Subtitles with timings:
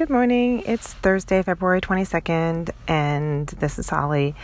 [0.00, 0.62] Good morning.
[0.64, 4.34] It's Thursday, February 22nd, and this is Holly.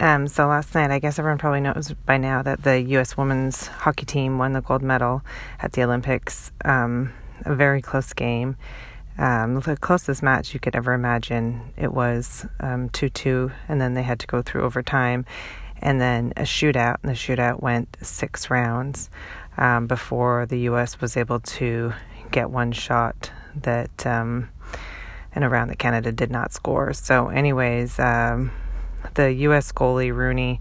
[0.00, 3.16] Um, so last night, I guess everyone probably knows by now that the U.S.
[3.16, 5.22] women's hockey team won the gold medal
[5.60, 6.50] at the Olympics.
[6.64, 7.12] Um,
[7.44, 8.56] a very close game.
[9.16, 11.60] Um, the closest match you could ever imagine.
[11.76, 15.24] It was um, 2 2, and then they had to go through overtime,
[15.80, 19.08] and then a shootout, and the shootout went six rounds
[19.56, 21.00] um, before the U.S.
[21.00, 21.92] was able to
[22.32, 24.48] get one shot that um,
[25.36, 26.94] in a round that Canada did not score.
[26.94, 28.50] So, anyways, um,
[29.14, 29.70] the U.S.
[29.70, 30.60] goalie Rooney,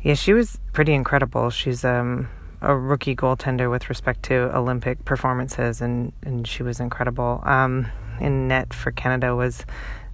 [0.00, 1.50] yeah, she was pretty incredible.
[1.50, 2.28] She's um,
[2.62, 7.42] a rookie goaltender with respect to Olympic performances, and and she was incredible.
[7.44, 7.88] Um,
[8.20, 9.66] in net for Canada was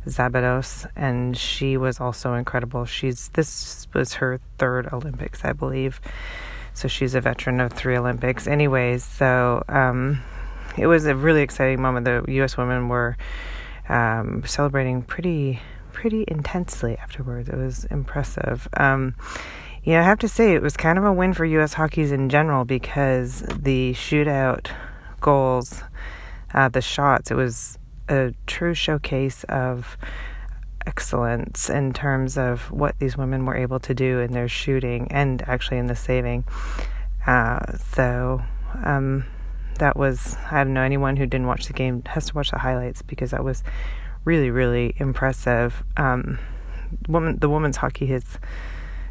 [0.07, 2.87] Szabados, and she was also incredible.
[2.87, 6.01] She's this was her third Olympics, I believe.
[6.73, 8.47] So she's a veteran of three Olympics.
[8.47, 10.23] Anyways, so um,
[10.81, 12.05] it was a really exciting moment.
[12.05, 12.57] The U.S.
[12.57, 13.17] women were
[13.89, 15.61] um, celebrating pretty
[15.93, 17.49] pretty intensely afterwards.
[17.49, 18.69] It was impressive.
[18.75, 19.15] Um,
[19.83, 21.75] you know, I have to say it was kind of a win for U.S.
[21.75, 24.71] hockey's in general because the shootout
[25.21, 25.83] goals,
[26.55, 29.97] uh, the shots, it was a true showcase of
[30.87, 35.43] excellence in terms of what these women were able to do in their shooting and
[35.43, 36.45] actually in the saving.
[37.27, 38.43] Uh, so,
[38.85, 39.25] um,
[39.81, 42.59] that was I don't know anyone who didn't watch the game has to watch the
[42.59, 43.63] highlights because that was
[44.25, 45.83] really really impressive.
[45.97, 46.39] Um,
[47.09, 48.25] woman, the women's hockey has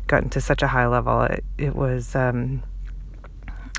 [0.08, 1.22] gotten to such a high level.
[1.24, 2.64] It, it was um,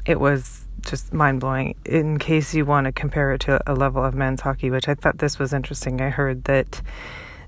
[0.06, 1.74] it was just mind blowing.
[1.84, 4.94] In case you want to compare it to a level of men's hockey, which I
[4.94, 6.00] thought this was interesting.
[6.00, 6.82] I heard that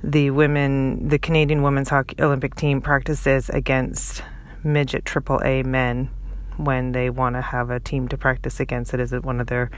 [0.03, 4.23] the women, the Canadian women's hockey Olympic team practices against
[4.65, 6.11] midget triple A men
[6.65, 8.95] when they want to have a team to practice against.
[8.95, 9.71] It is one of their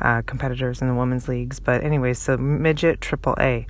[0.00, 1.60] uh, competitors in the women's leagues.
[1.60, 3.66] But anyway, so midget triple A.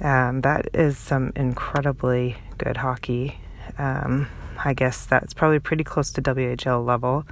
[0.00, 3.38] Um, that is some incredibly good hockey.
[3.78, 4.28] Um,
[4.62, 7.24] I guess that's probably pretty close to WHL level.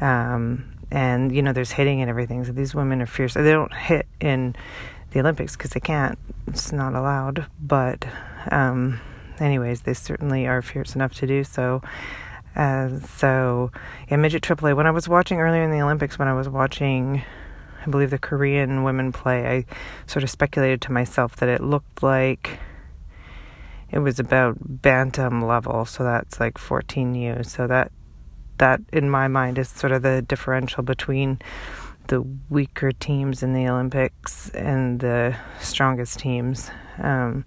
[0.00, 2.44] Um, and you know, there's hitting and everything.
[2.44, 3.34] So these women are fierce.
[3.34, 4.54] They don't hit in
[5.10, 6.18] the Olympics because they can't.
[6.46, 7.46] It's not allowed.
[7.60, 8.04] But
[8.50, 9.00] um,
[9.38, 11.82] anyways, they certainly are fierce enough to do so.
[12.56, 13.70] Uh, so,
[14.10, 14.74] yeah, midget AAA.
[14.74, 17.22] When I was watching earlier in the Olympics, when I was watching,
[17.84, 19.64] I believe the Korean women play, I
[20.06, 22.58] sort of speculated to myself that it looked like
[23.90, 25.84] it was about bantam level.
[25.84, 27.44] So that's like 14U.
[27.44, 27.92] So that
[28.58, 31.38] that in my mind is sort of the differential between
[32.08, 36.70] the weaker teams in the Olympics and the strongest teams.
[36.98, 37.44] Um,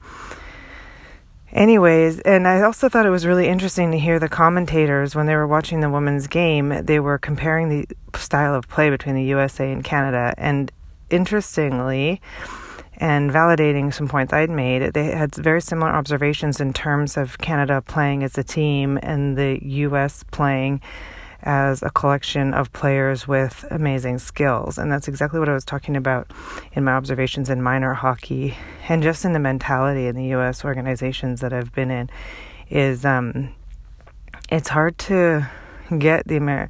[1.51, 5.35] Anyways, and I also thought it was really interesting to hear the commentators when they
[5.35, 9.71] were watching the women's game, they were comparing the style of play between the USA
[9.71, 10.33] and Canada.
[10.37, 10.71] And
[11.09, 12.21] interestingly,
[12.97, 17.81] and validating some points I'd made, they had very similar observations in terms of Canada
[17.81, 20.81] playing as a team and the US playing
[21.43, 24.77] as a collection of players with amazing skills.
[24.77, 26.31] And that's exactly what I was talking about
[26.73, 28.57] in my observations in minor hockey
[28.87, 32.09] and just in the mentality in the US organizations that I've been in
[32.69, 33.53] is um,
[34.51, 35.47] it's hard to
[35.97, 36.69] get the Amer-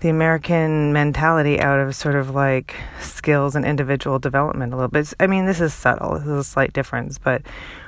[0.00, 5.12] the American mentality out of sort of like skills and individual development a little bit.
[5.20, 6.14] I mean, this is subtle.
[6.18, 7.42] This is a slight difference, but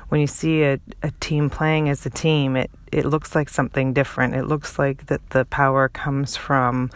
[0.08, 3.92] when you see a, a team playing as a team, it, it looks like something
[3.92, 4.34] different.
[4.34, 6.90] It looks like that the power comes from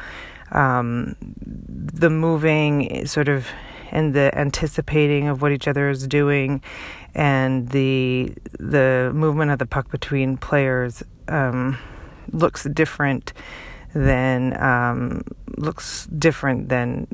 [0.52, 3.46] um, the moving sort of
[3.92, 6.62] and the anticipating of what each other is doing
[7.14, 11.76] and the the movement of the puck between players um,
[12.32, 13.32] looks different
[13.94, 15.22] than um,
[15.56, 17.06] looks different than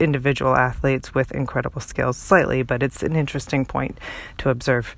[0.00, 3.98] individual athletes with incredible skills slightly, but it's an interesting point
[4.38, 4.96] to observe.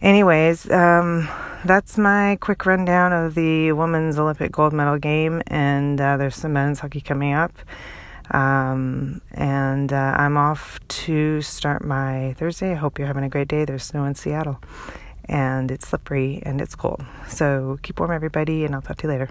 [0.00, 1.28] Anyways, um,
[1.64, 6.52] that's my quick rundown of the women's Olympic gold medal game, and uh, there's some
[6.52, 7.52] men's hockey coming up.
[8.30, 12.72] Um, and uh, I'm off to start my Thursday.
[12.72, 13.64] I hope you're having a great day.
[13.64, 14.60] There's snow in Seattle,
[15.24, 17.02] and it's slippery and it's cold.
[17.26, 19.30] So keep warm, everybody, and I'll talk to you later.